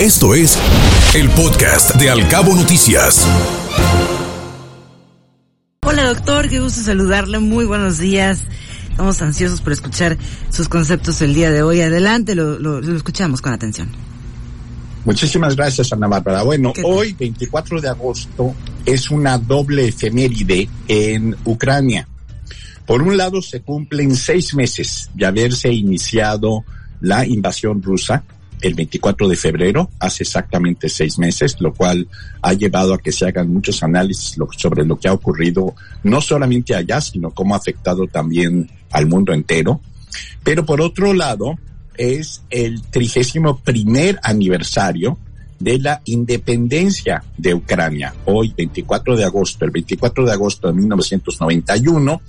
Esto 0.00 0.34
es 0.34 0.58
el 1.14 1.30
podcast 1.30 1.94
de 1.94 2.10
Alcabo 2.10 2.54
Noticias. 2.54 3.26
Hola 5.86 6.04
doctor, 6.04 6.50
qué 6.50 6.60
gusto 6.60 6.82
saludarle, 6.82 7.38
muy 7.38 7.64
buenos 7.64 7.98
días. 7.98 8.42
Estamos 8.90 9.22
ansiosos 9.22 9.62
por 9.62 9.72
escuchar 9.72 10.18
sus 10.50 10.68
conceptos 10.68 11.22
el 11.22 11.32
día 11.32 11.50
de 11.50 11.62
hoy. 11.62 11.80
Adelante, 11.80 12.34
lo, 12.34 12.78
escuchamos 12.94 13.40
con 13.40 13.54
atención. 13.54 13.88
Muchísimas 15.06 15.56
gracias, 15.56 15.90
Ana 15.94 16.08
Bárbara. 16.08 16.42
Bueno, 16.42 16.74
hoy, 16.84 17.14
24 17.14 17.80
de 17.80 17.88
agosto, 17.88 18.54
es 18.84 19.10
una 19.10 19.38
doble 19.38 19.88
efeméride 19.88 20.68
en 20.88 21.34
Ucrania. 21.46 22.06
Por 22.84 23.00
un 23.00 23.16
lado, 23.16 23.40
se 23.40 23.62
cumplen 23.62 24.14
seis 24.14 24.54
meses 24.54 25.08
de 25.14 25.24
haberse 25.24 25.72
iniciado 25.72 26.66
la 27.00 27.24
invasión 27.24 27.82
rusa 27.82 28.22
el 28.60 28.74
24 28.74 29.28
de 29.28 29.36
febrero, 29.36 29.90
hace 29.98 30.22
exactamente 30.22 30.88
seis 30.88 31.18
meses, 31.18 31.56
lo 31.60 31.74
cual 31.74 32.08
ha 32.42 32.52
llevado 32.52 32.94
a 32.94 32.98
que 32.98 33.12
se 33.12 33.26
hagan 33.26 33.52
muchos 33.52 33.82
análisis 33.82 34.36
sobre 34.56 34.84
lo 34.84 34.98
que 34.98 35.08
ha 35.08 35.12
ocurrido, 35.12 35.74
no 36.02 36.20
solamente 36.20 36.74
allá, 36.74 37.00
sino 37.00 37.30
cómo 37.30 37.54
ha 37.54 37.58
afectado 37.58 38.06
también 38.06 38.70
al 38.90 39.06
mundo 39.06 39.32
entero. 39.32 39.80
Pero 40.42 40.64
por 40.64 40.80
otro 40.80 41.12
lado, 41.12 41.58
es 41.96 42.42
el 42.50 42.82
trigésimo 42.82 43.58
primer 43.58 44.18
aniversario 44.22 45.18
de 45.58 45.78
la 45.78 46.02
independencia 46.04 47.22
de 47.36 47.54
Ucrania. 47.54 48.14
Hoy, 48.26 48.52
24 48.56 49.16
de 49.16 49.24
agosto, 49.24 49.64
el 49.64 49.70
24 49.70 50.26
de 50.26 50.32
agosto 50.32 50.68
de 50.68 50.74
1991, 50.74 52.20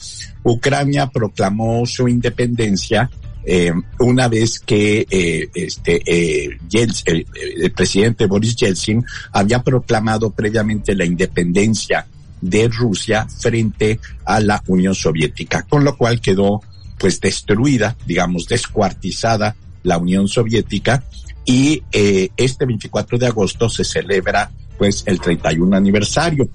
Ucrania 0.44 1.08
proclamó 1.08 1.86
su 1.86 2.08
independencia 2.08 3.09
eh, 3.50 3.72
una 4.00 4.28
vez 4.28 4.60
que 4.60 5.08
eh, 5.10 5.50
este 5.56 6.02
eh, 6.06 6.58
el, 6.74 7.72
presidente 7.72 8.26
Boris 8.26 8.58
Yeltsin 8.58 9.06
había 9.32 9.64
proclamado 9.64 10.32
previamente 10.32 10.94
la 10.94 11.06
independencia 11.06 12.06
de 12.42 12.67
Rusia 12.67 13.26
frente 13.26 14.02
a 14.26 14.42
la 14.42 14.62
Unión 14.67 14.94
Soviética, 14.94 15.64
con 15.64 15.86
lo 15.86 15.95
cual 15.95 16.20
quedó 16.20 16.62
pues 17.00 17.22
destruida, 17.22 17.95
digamos, 18.06 18.48
descuartizada 18.48 19.56
la 19.84 19.98
Unión 19.98 20.28
Soviética. 20.28 21.06
Y 21.45 21.84
eh, 21.94 22.30
este 22.36 22.66
24 22.66 23.17
de 23.17 23.28
agosto 23.28 23.70
se 23.70 23.86
celebra 23.86 24.52
pues 24.78 25.04
el 25.06 25.22
31 25.22 25.73
aniversario, 25.73 26.50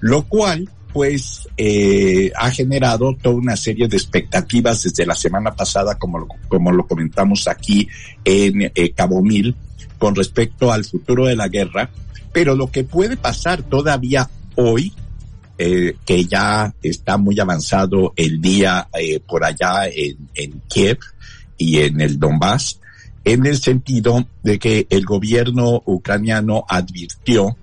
lo 0.00 0.24
cual 0.24 0.68
pues 0.94 1.48
eh, 1.56 2.30
ha 2.36 2.52
generado 2.52 3.16
toda 3.20 3.34
una 3.34 3.56
serie 3.56 3.88
de 3.88 3.96
expectativas 3.96 4.84
desde 4.84 5.04
la 5.04 5.16
semana 5.16 5.52
pasada, 5.52 5.96
como 5.98 6.20
lo, 6.20 6.28
como 6.46 6.70
lo 6.70 6.86
comentamos 6.86 7.48
aquí 7.48 7.88
en 8.24 8.70
eh, 8.72 8.92
Cabo 8.92 9.20
Mil, 9.20 9.56
con 9.98 10.14
respecto 10.14 10.72
al 10.72 10.84
futuro 10.84 11.26
de 11.26 11.34
la 11.34 11.48
guerra. 11.48 11.90
Pero 12.32 12.54
lo 12.54 12.70
que 12.70 12.84
puede 12.84 13.16
pasar 13.16 13.64
todavía 13.64 14.30
hoy, 14.54 14.92
eh, 15.58 15.96
que 16.06 16.26
ya 16.26 16.72
está 16.80 17.18
muy 17.18 17.40
avanzado 17.40 18.12
el 18.14 18.40
día 18.40 18.86
eh, 18.96 19.18
por 19.18 19.44
allá 19.44 19.88
en, 19.88 20.28
en 20.36 20.62
Kiev 20.68 20.98
y 21.58 21.80
en 21.80 22.00
el 22.00 22.20
Donbass, 22.20 22.78
en 23.24 23.46
el 23.46 23.58
sentido 23.58 24.28
de 24.44 24.60
que 24.60 24.86
el 24.90 25.04
gobierno 25.04 25.82
ucraniano 25.86 26.64
advirtió 26.68 27.56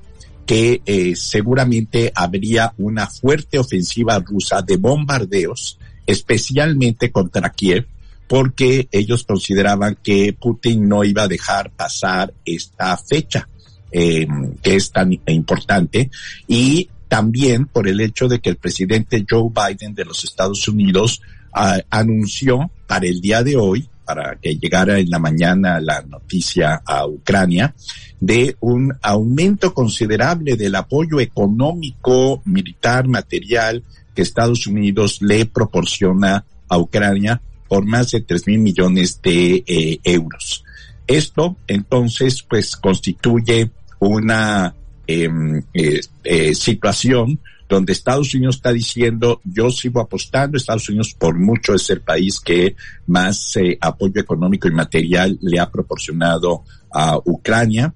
que 0.52 0.82
eh, 0.86 1.16
seguramente 1.16 2.12
habría 2.14 2.74
una 2.78 3.08
fuerte 3.08 3.58
ofensiva 3.58 4.20
rusa 4.20 4.62
de 4.62 4.76
bombardeos, 4.76 5.80
especialmente 6.06 7.10
contra 7.10 7.52
Kiev, 7.52 7.88
porque 8.28 8.90
ellos 8.92 9.24
consideraban 9.24 9.98
que 10.04 10.36
Putin 10.38 10.90
no 10.90 11.06
iba 11.06 11.24
a 11.24 11.30
dejar 11.30 11.72
pasar 11.72 12.34
esta 12.44 12.98
fecha, 12.98 13.48
eh, 13.94 14.28
que 14.62 14.76
es 14.76 14.92
tan 14.92 15.18
importante, 15.28 16.12
y 16.50 16.90
también 17.08 17.68
por 17.68 17.88
el 17.88 18.02
hecho 18.02 18.28
de 18.28 18.42
que 18.42 18.50
el 18.50 18.58
presidente 18.58 19.26
Joe 19.30 19.50
Biden 19.56 19.96
de 19.96 20.04
los 20.04 20.26
Estados 20.26 20.68
Unidos 20.68 21.22
ah, 21.54 21.80
anunció 21.90 22.70
para 22.88 23.08
el 23.08 23.22
día 23.22 23.42
de 23.42 23.56
hoy 23.56 23.88
para 24.06 24.36
que 24.42 24.56
llegara 24.56 25.00
en 25.00 25.10
la 25.10 25.20
mañana 25.20 25.80
la 25.80 26.02
noticia 26.02 26.82
a 26.86 27.06
Ucrania 27.06 27.74
de 28.20 28.56
un 28.60 28.94
aumento 29.02 29.74
considerable 29.74 30.56
del 30.56 30.76
apoyo 30.76 31.20
económico, 31.20 32.42
militar, 32.46 33.08
material 33.08 33.84
que 34.14 34.22
Estados 34.22 34.68
Unidos 34.68 35.22
le 35.22 35.46
proporciona 35.46 36.46
a 36.68 36.78
Ucrania 36.78 37.42
por 37.68 37.86
más 37.86 38.12
de 38.12 38.22
tres 38.22 38.48
mil 38.48 38.60
millones 38.60 39.22
de 39.22 39.64
eh, 39.66 40.00
euros. 40.04 40.64
Esto 41.08 41.56
entonces 41.68 42.44
pues 42.44 42.76
constituye 42.76 43.72
una 44.00 44.76
em, 45.08 45.64
eh, 45.74 46.02
eh, 46.24 46.56
situación 46.56 47.40
donde 47.72 47.94
Estados 47.94 48.36
Unidos 48.36 48.58
está 48.58 48.74
diciendo, 48.74 49.40
yo 49.46 49.70
sigo 49.70 50.02
apostando, 50.02 50.58
Estados 50.58 50.90
Unidos 50.90 51.16
por 51.18 51.40
mucho 51.40 51.74
es 51.74 51.90
el 51.90 52.02
país 52.02 52.38
que 52.42 52.76
más 53.08 53.56
eh, 53.56 53.78
apoyo 53.80 54.20
económico 54.20 54.68
y 54.68 54.72
material 54.72 55.40
le 55.42 55.58
ha 55.58 55.72
proporcionado 55.72 56.66
a 56.92 57.18
Ucrania. 57.24 57.94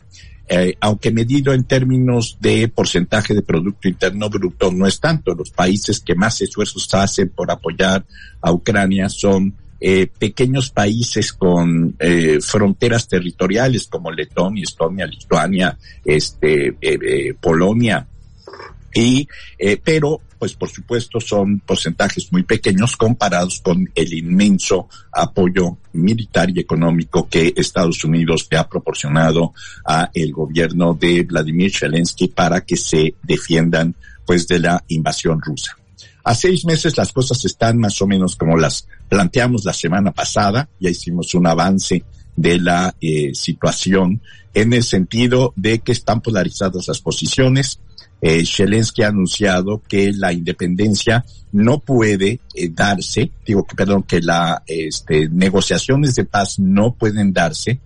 Eh, 0.48 0.78
aunque 0.80 1.12
medido 1.12 1.52
en 1.52 1.66
términos 1.66 2.38
de 2.40 2.70
porcentaje 2.70 3.34
de 3.34 3.42
Producto 3.42 3.90
Interno 3.90 4.30
Bruto, 4.30 4.72
no 4.72 4.88
es 4.88 4.98
tanto. 5.02 5.36
Los 5.36 5.50
países 5.50 6.00
que 6.00 6.16
más 6.16 6.40
esfuerzos 6.40 6.88
hacen 6.94 7.28
por 7.28 7.52
apoyar 7.52 8.06
a 8.40 8.54
Ucrania 8.54 9.10
son 9.10 9.56
eh, 9.82 10.08
pequeños 10.08 10.70
países 10.70 11.34
con 11.34 11.98
fronteras 12.40 13.10
territoriales 13.10 13.88
como 13.88 14.10
Letonia, 14.10 14.64
Estonia, 14.64 15.06
Lituania, 15.06 15.78
este, 16.06 16.78
Polonia, 17.42 18.08
y, 18.96 19.28
eh, 19.60 19.80
pero, 19.84 20.22
pues 20.40 20.54
por 20.54 20.70
supuesto 20.70 21.20
son 21.20 21.60
porcentajes 21.60 22.32
muy 22.32 22.44
pequeños 22.44 22.96
comparados 22.96 23.60
con 23.60 23.90
el 23.94 24.14
inmenso 24.14 24.88
apoyo 25.12 25.78
militar 25.94 26.50
y 26.50 26.62
económico 26.62 27.28
que 27.30 27.54
Estados 27.58 28.04
Unidos 28.06 28.48
le 28.50 28.58
ha 28.58 28.70
proporcionado 28.70 29.54
a 29.86 30.10
el 30.14 30.32
gobierno 30.32 30.94
de 30.94 31.24
Vladimir 31.24 31.76
Zelensky 31.76 32.30
para 32.30 32.62
que 32.62 32.78
se 32.78 33.16
defiendan 33.22 33.94
pues 34.26 34.48
de 34.48 34.60
la 34.60 34.84
invasión 34.88 35.42
rusa. 35.42 35.78
A 36.24 36.34
seis 36.34 36.66
meses 36.66 36.98
las 36.98 37.12
cosas 37.12 37.44
están 37.44 37.78
más 37.78 38.02
o 38.02 38.08
menos 38.08 38.36
como 38.38 38.58
las 38.58 38.88
planteamos 39.10 39.66
la 39.66 39.74
semana 39.74 40.12
pasada, 40.12 40.70
ya 40.80 40.90
hicimos 40.90 41.34
un 41.36 41.48
avance 41.48 42.04
de 42.36 42.60
la 42.60 42.96
eh, 43.02 43.32
situación 43.34 44.22
en 44.54 44.74
el 44.74 44.84
sentido 44.84 45.54
de 45.56 45.80
que 45.80 45.92
están 45.92 46.22
polarizadas 46.22 46.88
las 46.88 47.02
posiciones, 47.02 47.80
eh, 48.28 48.44
Zelensky 48.44 49.04
ha 49.04 49.10
anunciado 49.10 49.84
que 49.88 50.12
la 50.12 50.34
independencia 50.34 51.24
no 51.52 51.78
puede 51.78 52.40
eh, 52.56 52.70
darse, 52.72 53.30
digo 53.46 53.68
que 53.68 53.76
perdón, 53.76 54.02
que 54.02 54.20
las 54.20 54.64
este, 54.66 55.30
negociaciones 55.30 56.16
de 56.16 56.26
paz 56.26 56.58
no 56.58 56.96
pueden 56.96 57.34
darse 57.34 57.82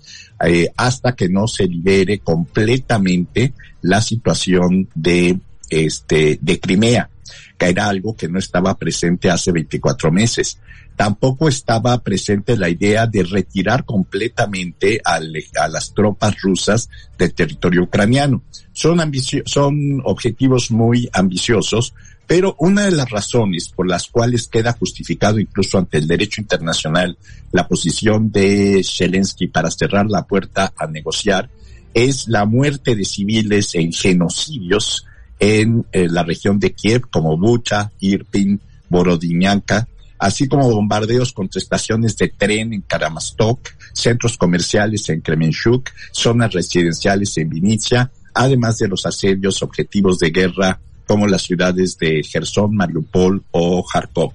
eh, 0.46 0.70
hasta 0.78 1.14
que 1.14 1.28
no 1.28 1.46
se 1.46 1.66
libere 1.66 2.20
completamente 2.20 3.52
la 3.82 4.00
situación 4.00 4.88
de 4.96 5.38
este 5.70 6.40
de 6.42 6.58
Crimea, 6.62 7.09
que 7.58 7.66
era 7.66 7.88
algo 7.88 8.16
que 8.16 8.28
no 8.28 8.40
estaba 8.40 8.78
presente 8.78 9.30
hace 9.30 9.52
24 9.52 10.12
meses 10.12 10.60
tampoco 11.00 11.48
estaba 11.48 11.98
presente 12.04 12.58
la 12.58 12.68
idea 12.68 13.08
de 13.08 13.24
retirar 13.24 13.86
completamente 13.86 15.00
a, 15.06 15.22
las 15.70 15.94
tropas 15.94 16.36
rusas 16.42 16.90
del 17.18 17.34
territorio 17.34 17.84
ucraniano. 17.84 18.44
Son, 18.74 19.00
son 19.46 20.02
objetivos 20.04 20.72
muy 20.72 21.10
ambiciosos, 21.14 21.94
pero 22.28 22.58
una 22.60 22.84
de 22.84 22.92
las 22.92 23.10
razones 23.10 23.70
por 23.70 23.88
las 23.88 24.08
cuales 24.08 24.50
queda 24.50 24.74
justificado 24.74 25.40
incluso 25.40 25.78
ante 25.78 26.00
el 26.00 26.06
derecho 26.06 26.42
internacional 26.42 27.18
la 27.54 27.66
posición 27.66 28.30
de 28.30 28.84
Zelensky 28.84 29.48
para 29.48 29.72
cerrar 29.72 30.08
la 30.10 30.28
puerta 30.28 30.74
a 30.76 30.86
negociar 30.86 31.50
es 31.94 32.28
la 32.28 32.44
muerte 32.44 32.98
de 32.98 33.06
civiles 33.06 33.74
en 33.74 33.94
genocidios 33.94 35.06
en 35.40 35.86
la 35.94 36.24
región 36.24 36.60
de 36.60 36.74
Kiev 36.74 37.10
como 37.10 37.38
Bucha, 37.38 37.92
Irpin, 38.00 38.60
Borodinyanka, 38.90 39.88
así 40.18 40.48
como 40.48 40.70
bombardeos 40.70 41.32
contra 41.32 41.60
estaciones 41.60 42.18
de 42.18 42.28
tren 42.28 42.74
en 42.74 42.82
Karamastok, 42.82 43.60
centros 43.94 44.38
comerciales 44.38 45.08
en 45.10 45.22
Kremenchuk, 45.22 45.90
zonas 46.12 46.52
residenciales 46.54 47.38
en 47.38 47.50
Vinicia, 47.50 48.12
además 48.34 48.78
de 48.78 48.90
los 48.90 49.06
asedios 49.06 49.64
objetivos 49.64 50.20
de 50.20 50.32
guerra 50.32 50.80
como 51.08 51.26
las 51.26 51.42
ciudades 51.44 51.98
de 51.98 52.22
Gerson, 52.24 52.76
Mariupol 52.76 53.44
o 53.52 53.84
Kharkov. 53.84 54.34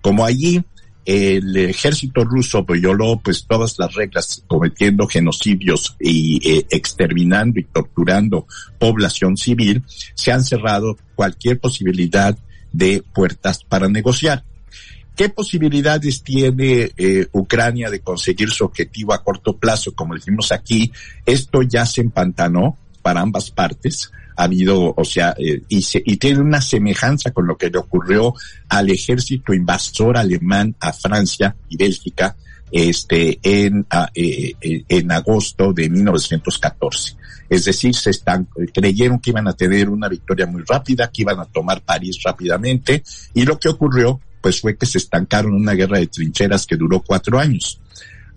Como 0.00 0.24
allí 0.24 0.64
el 1.04 1.56
ejército 1.56 2.24
ruso 2.24 2.64
violó 2.64 3.20
pues 3.22 3.46
todas 3.46 3.78
las 3.78 3.92
reglas 3.94 4.42
cometiendo 4.46 5.06
genocidios 5.06 5.96
y 6.00 6.40
eh, 6.48 6.66
exterminando 6.70 7.60
y 7.60 7.64
torturando 7.64 8.46
población 8.78 9.36
civil, 9.36 9.82
se 10.14 10.32
han 10.32 10.44
cerrado 10.44 10.96
cualquier 11.14 11.60
posibilidad 11.60 12.36
de 12.72 13.02
puertas 13.14 13.62
para 13.64 13.88
negociar. 13.88 14.44
¿Qué 15.16 15.28
posibilidades 15.28 16.22
tiene 16.22 16.90
eh, 16.96 17.28
Ucrania 17.32 17.88
de 17.88 18.00
conseguir 18.00 18.50
su 18.50 18.64
objetivo 18.64 19.12
a 19.12 19.22
corto 19.22 19.56
plazo? 19.56 19.94
Como 19.94 20.14
dijimos 20.14 20.50
aquí, 20.50 20.90
esto 21.24 21.62
ya 21.62 21.86
se 21.86 22.00
empantanó 22.00 22.76
para 23.00 23.20
ambas 23.20 23.50
partes. 23.50 24.10
Ha 24.36 24.44
habido, 24.44 24.94
o 24.96 25.04
sea, 25.04 25.34
eh, 25.38 25.62
y, 25.68 25.82
se, 25.82 26.02
y 26.04 26.16
tiene 26.16 26.40
una 26.40 26.60
semejanza 26.60 27.30
con 27.30 27.46
lo 27.46 27.56
que 27.56 27.70
le 27.70 27.78
ocurrió 27.78 28.34
al 28.68 28.90
ejército 28.90 29.54
invasor 29.54 30.16
alemán 30.16 30.74
a 30.80 30.92
Francia 30.92 31.54
y 31.68 31.76
Bélgica 31.76 32.36
este, 32.72 33.38
en, 33.42 33.86
eh, 34.14 34.54
en 34.88 35.12
agosto 35.12 35.72
de 35.72 35.88
1914. 35.88 37.16
Es 37.48 37.64
decir, 37.66 37.94
se 37.94 38.10
están, 38.10 38.48
creyeron 38.72 39.20
que 39.20 39.30
iban 39.30 39.46
a 39.46 39.52
tener 39.52 39.88
una 39.88 40.08
victoria 40.08 40.46
muy 40.46 40.62
rápida, 40.66 41.10
que 41.12 41.22
iban 41.22 41.38
a 41.38 41.44
tomar 41.44 41.82
París 41.82 42.18
rápidamente, 42.24 43.02
y 43.34 43.44
lo 43.44 43.58
que 43.58 43.68
ocurrió 43.68 44.20
pues 44.40 44.60
fue 44.60 44.76
que 44.76 44.84
se 44.84 44.98
estancaron 44.98 45.54
una 45.54 45.72
guerra 45.72 45.98
de 45.98 46.06
trincheras 46.06 46.66
que 46.66 46.76
duró 46.76 47.00
cuatro 47.00 47.38
años. 47.38 47.80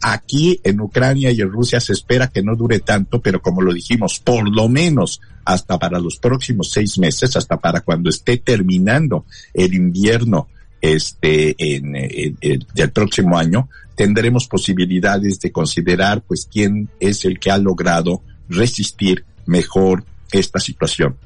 Aquí 0.02 0.60
en 0.64 0.80
Ucrania 0.80 1.32
y 1.32 1.42
en 1.42 1.52
Rusia 1.52 1.80
se 1.80 1.94
espera 1.94 2.28
que 2.28 2.44
no 2.44 2.56
dure 2.56 2.80
tanto, 2.80 3.20
pero 3.20 3.42
como 3.42 3.62
lo 3.62 3.74
dijimos, 3.74 4.20
por 4.20 4.48
lo 4.48 4.70
menos 4.70 5.22
hasta 5.44 5.80
para 5.80 6.00
los 6.00 6.18
próximos 6.18 6.70
seis 6.72 7.00
meses, 7.00 7.36
hasta 7.36 7.58
para 7.58 7.82
cuando 7.82 8.10
esté 8.10 8.38
terminando 8.38 9.26
el 9.54 9.74
invierno 9.74 10.48
este 10.80 11.56
en, 11.58 12.38
del 12.74 12.92
próximo 12.92 13.38
año, 13.38 13.70
tendremos 13.96 14.48
posibilidades 14.48 15.40
de 15.40 15.52
considerar 15.52 16.22
pues 16.22 16.48
quién 16.52 16.90
es 17.00 17.26
el 17.26 17.40
que 17.40 17.50
ha 17.50 17.58
logrado 17.58 18.22
resistir 18.48 19.26
mejor 19.48 20.04
esta 20.32 20.60
situación. 20.60 21.18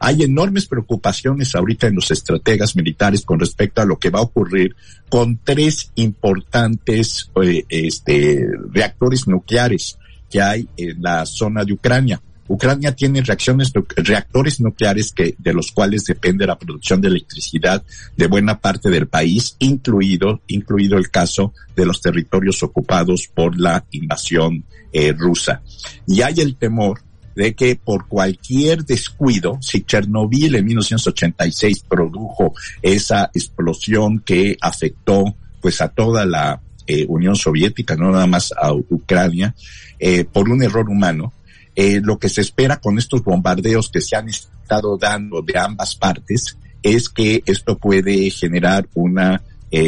Hay 0.00 0.22
enormes 0.22 0.66
preocupaciones 0.66 1.54
ahorita 1.54 1.88
en 1.88 1.96
los 1.96 2.10
estrategas 2.10 2.76
militares 2.76 3.24
con 3.24 3.40
respecto 3.40 3.82
a 3.82 3.84
lo 3.84 3.98
que 3.98 4.10
va 4.10 4.20
a 4.20 4.22
ocurrir 4.22 4.76
con 5.08 5.38
tres 5.42 5.90
importantes 5.96 7.30
eh, 7.42 7.64
este, 7.68 8.46
reactores 8.70 9.26
nucleares 9.26 9.98
que 10.30 10.40
hay 10.40 10.68
en 10.76 11.02
la 11.02 11.26
zona 11.26 11.64
de 11.64 11.72
Ucrania. 11.72 12.20
Ucrania 12.48 12.94
tiene 12.94 13.20
reacciones, 13.20 13.72
reactores 13.96 14.58
nucleares 14.60 15.12
que, 15.12 15.34
de 15.38 15.52
los 15.52 15.70
cuales 15.70 16.04
depende 16.04 16.46
la 16.46 16.58
producción 16.58 17.00
de 17.00 17.08
electricidad 17.08 17.84
de 18.16 18.26
buena 18.26 18.58
parte 18.58 18.88
del 18.88 19.06
país, 19.06 19.54
incluido, 19.58 20.40
incluido 20.46 20.96
el 20.96 21.10
caso 21.10 21.52
de 21.76 21.84
los 21.84 22.00
territorios 22.00 22.62
ocupados 22.62 23.28
por 23.32 23.58
la 23.58 23.84
invasión 23.90 24.64
eh, 24.92 25.12
rusa. 25.12 25.60
Y 26.06 26.22
hay 26.22 26.40
el 26.40 26.56
temor 26.56 27.02
de 27.38 27.54
que 27.54 27.76
por 27.76 28.08
cualquier 28.08 28.84
descuido, 28.84 29.58
si 29.62 29.82
Chernobyl 29.82 30.56
en 30.56 30.64
1986 30.64 31.84
produjo 31.88 32.52
esa 32.82 33.30
explosión 33.32 34.18
que 34.18 34.56
afectó 34.60 35.36
pues 35.60 35.80
a 35.80 35.86
toda 35.86 36.26
la 36.26 36.60
eh, 36.84 37.06
Unión 37.08 37.36
Soviética, 37.36 37.94
no 37.94 38.10
nada 38.10 38.26
más 38.26 38.52
a 38.60 38.72
Ucrania, 38.72 39.54
eh, 40.00 40.24
por 40.24 40.48
un 40.48 40.64
error 40.64 40.90
humano, 40.90 41.32
eh, 41.76 42.00
lo 42.02 42.18
que 42.18 42.28
se 42.28 42.40
espera 42.40 42.78
con 42.78 42.98
estos 42.98 43.22
bombardeos 43.22 43.88
que 43.88 44.00
se 44.00 44.16
han 44.16 44.28
estado 44.28 44.98
dando 44.98 45.40
de 45.40 45.60
ambas 45.60 45.94
partes 45.94 46.58
es 46.82 47.08
que 47.08 47.44
esto 47.46 47.78
puede 47.78 48.30
generar 48.30 48.88
una 48.94 49.42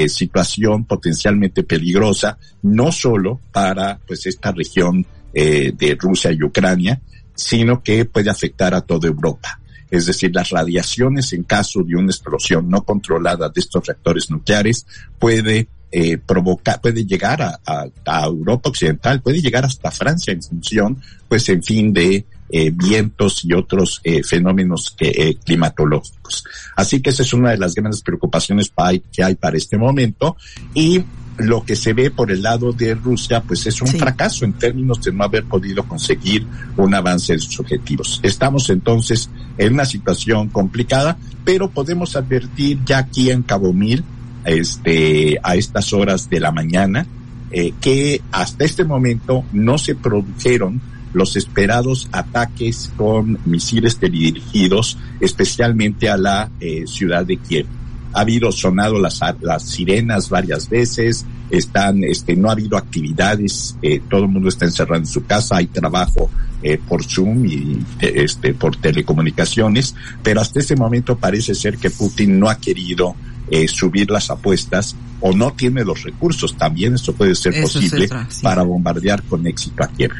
situación 0.08 0.84
potencialmente 0.84 1.62
peligrosa, 1.62 2.36
no 2.62 2.92
solo 2.92 3.40
para 3.50 3.98
pues 4.06 4.26
esta 4.26 4.52
región 4.52 5.06
de 5.32 5.96
Rusia 5.98 6.32
y 6.32 6.42
Ucrania, 6.42 7.00
sino 7.40 7.82
que 7.82 8.04
puede 8.04 8.30
afectar 8.30 8.74
a 8.74 8.82
toda 8.82 9.08
Europa. 9.08 9.58
Es 9.90 10.06
decir, 10.06 10.30
las 10.34 10.50
radiaciones 10.50 11.32
en 11.32 11.42
caso 11.42 11.82
de 11.82 11.96
una 11.96 12.10
explosión 12.12 12.68
no 12.68 12.82
controlada 12.82 13.48
de 13.48 13.60
estos 13.60 13.84
reactores 13.86 14.30
nucleares 14.30 14.86
puede 15.18 15.66
eh, 15.90 16.18
provocar, 16.18 16.80
puede 16.80 17.04
llegar 17.04 17.42
a, 17.42 17.60
a, 17.64 18.24
Europa 18.26 18.68
Occidental, 18.68 19.20
puede 19.20 19.40
llegar 19.40 19.64
hasta 19.64 19.90
Francia 19.90 20.32
en 20.32 20.42
función, 20.42 21.02
pues 21.28 21.48
en 21.48 21.62
fin, 21.62 21.92
de 21.92 22.24
eh, 22.50 22.70
vientos 22.72 23.44
y 23.44 23.54
otros 23.54 24.00
eh, 24.04 24.22
fenómenos 24.22 24.94
eh, 25.00 25.36
climatológicos. 25.44 26.44
Así 26.76 27.00
que 27.00 27.10
esa 27.10 27.22
es 27.22 27.32
una 27.32 27.50
de 27.50 27.58
las 27.58 27.74
grandes 27.74 28.02
preocupaciones 28.02 28.72
que 29.12 29.24
hay 29.24 29.34
para 29.34 29.56
este 29.56 29.78
momento 29.78 30.36
y 30.74 31.02
lo 31.40 31.64
que 31.64 31.76
se 31.76 31.92
ve 31.92 32.10
por 32.10 32.30
el 32.30 32.42
lado 32.42 32.72
de 32.72 32.94
Rusia, 32.94 33.42
pues 33.42 33.66
es 33.66 33.80
un 33.80 33.88
fracaso 33.88 34.44
en 34.44 34.52
términos 34.52 35.00
de 35.02 35.12
no 35.12 35.24
haber 35.24 35.44
podido 35.44 35.84
conseguir 35.84 36.46
un 36.76 36.94
avance 36.94 37.32
en 37.32 37.40
sus 37.40 37.60
objetivos. 37.60 38.20
Estamos 38.22 38.68
entonces 38.70 39.30
en 39.58 39.74
una 39.74 39.84
situación 39.84 40.48
complicada, 40.48 41.16
pero 41.44 41.70
podemos 41.70 42.16
advertir 42.16 42.80
ya 42.84 42.98
aquí 42.98 43.30
en 43.30 43.42
Cabo 43.42 43.72
Mil, 43.72 44.04
este, 44.44 45.38
a 45.42 45.56
estas 45.56 45.92
horas 45.92 46.28
de 46.30 46.40
la 46.40 46.52
mañana, 46.52 47.06
eh, 47.50 47.72
que 47.80 48.22
hasta 48.30 48.64
este 48.64 48.84
momento 48.84 49.44
no 49.52 49.78
se 49.78 49.94
produjeron 49.94 50.80
los 51.12 51.36
esperados 51.36 52.08
ataques 52.12 52.92
con 52.96 53.38
misiles 53.44 53.98
dirigidos 53.98 54.96
especialmente 55.18 56.08
a 56.08 56.16
la 56.16 56.50
eh, 56.60 56.84
ciudad 56.86 57.26
de 57.26 57.36
Kiev 57.36 57.66
ha 58.12 58.20
habido 58.20 58.50
sonado 58.52 58.98
las, 58.98 59.20
las 59.40 59.62
sirenas 59.62 60.28
varias 60.28 60.68
veces, 60.68 61.26
están, 61.50 62.04
este, 62.04 62.36
no 62.36 62.48
ha 62.48 62.52
habido 62.52 62.76
actividades, 62.76 63.76
eh, 63.82 64.00
todo 64.08 64.24
el 64.24 64.28
mundo 64.28 64.48
está 64.48 64.64
encerrado 64.64 65.00
en 65.00 65.06
su 65.06 65.24
casa, 65.24 65.56
hay 65.56 65.66
trabajo 65.66 66.30
eh, 66.62 66.78
por 66.78 67.04
Zoom 67.04 67.46
y 67.46 67.84
este, 68.00 68.54
por 68.54 68.76
telecomunicaciones, 68.76 69.94
pero 70.22 70.40
hasta 70.40 70.60
ese 70.60 70.76
momento 70.76 71.16
parece 71.16 71.54
ser 71.54 71.78
que 71.78 71.90
Putin 71.90 72.38
no 72.38 72.48
ha 72.48 72.56
querido 72.56 73.14
eh, 73.50 73.66
subir 73.66 74.10
las 74.10 74.30
apuestas 74.30 74.94
o 75.20 75.32
no 75.32 75.52
tiene 75.52 75.84
los 75.84 76.02
recursos. 76.04 76.56
También 76.56 76.94
eso 76.94 77.14
puede 77.14 77.34
ser 77.34 77.60
posible 77.60 78.08
para 78.42 78.62
bombardear 78.62 79.22
con 79.24 79.46
éxito 79.46 79.82
a 79.82 79.88
Kiev. 79.88 80.12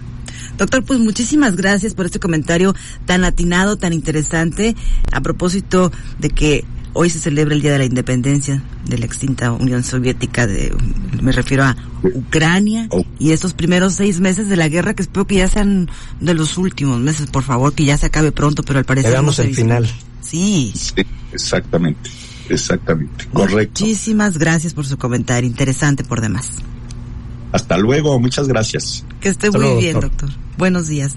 Doctor, 0.58 0.84
pues 0.84 0.98
muchísimas 0.98 1.56
gracias 1.56 1.94
por 1.94 2.06
este 2.06 2.18
comentario 2.18 2.74
tan 3.06 3.24
atinado, 3.24 3.76
tan 3.76 3.92
interesante, 3.92 4.76
a 5.12 5.20
propósito 5.20 5.92
de 6.18 6.30
que 6.30 6.64
Hoy 6.92 7.08
se 7.08 7.20
celebra 7.20 7.54
el 7.54 7.62
Día 7.62 7.72
de 7.72 7.78
la 7.78 7.84
Independencia 7.84 8.62
de 8.86 8.98
la 8.98 9.06
extinta 9.06 9.52
Unión 9.52 9.84
Soviética, 9.84 10.46
de, 10.46 10.74
me 11.22 11.30
refiero 11.30 11.64
a 11.64 11.76
Ucrania, 12.02 12.88
oh. 12.90 13.04
y 13.18 13.30
estos 13.30 13.54
primeros 13.54 13.94
seis 13.94 14.18
meses 14.20 14.48
de 14.48 14.56
la 14.56 14.68
guerra 14.68 14.94
que 14.94 15.02
espero 15.02 15.26
que 15.26 15.36
ya 15.36 15.48
sean 15.48 15.88
de 16.20 16.34
los 16.34 16.58
últimos 16.58 16.98
meses, 16.98 17.30
por 17.30 17.44
favor, 17.44 17.74
que 17.74 17.84
ya 17.84 17.96
se 17.96 18.06
acabe 18.06 18.32
pronto, 18.32 18.62
pero 18.64 18.80
al 18.80 18.84
parecer... 18.84 19.10
Llegamos 19.10 19.38
al 19.38 19.54
final. 19.54 19.88
Sí. 20.20 20.72
sí. 20.74 21.06
Exactamente, 21.32 22.10
exactamente, 22.48 23.26
correcto. 23.32 23.84
Muchísimas 23.84 24.36
gracias 24.36 24.74
por 24.74 24.84
su 24.84 24.98
comentario, 24.98 25.48
interesante 25.48 26.02
por 26.02 26.20
demás. 26.20 26.54
Hasta 27.52 27.78
luego, 27.78 28.18
muchas 28.18 28.48
gracias. 28.48 29.04
Que 29.20 29.28
esté 29.28 29.50
muy 29.50 29.80
bien, 29.80 30.00
doctor. 30.00 30.30
Buenos 30.56 30.88
días. 30.88 31.16